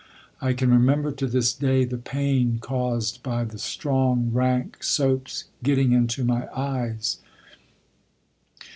I 0.41 0.53
can 0.53 0.71
remember 0.71 1.11
to 1.11 1.27
this 1.27 1.53
day 1.53 1.85
the 1.85 1.99
pain 1.99 2.57
caused 2.59 3.21
by 3.21 3.43
the 3.43 3.59
strong, 3.59 4.31
rank 4.33 4.81
soap's 4.83 5.43
getting 5.61 5.91
into 5.91 6.23
my 6.23 6.47
eyes. 6.55 7.19